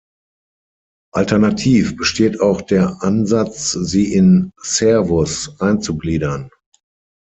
Alternativ 1.13 1.95
besteht 1.95 2.39
auch 2.41 2.61
der 2.63 3.03
Ansatz, 3.03 3.73
sie 3.73 4.11
in 4.11 4.49
"Cervus" 4.59 5.57
einzugliedern. 5.61 6.49